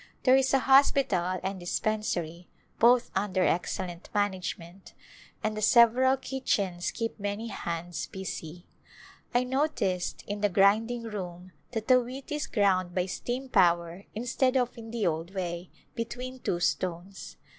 [0.23, 2.47] There is a hospital and dispensary,
[2.79, 4.95] both under excellent management,
[5.43, 8.65] and the several kitchens keep many hands busy.
[9.35, 14.57] I noticed in the grinding room that the wheat is ground by steam power instead
[14.57, 17.37] of in the old way, between two stones.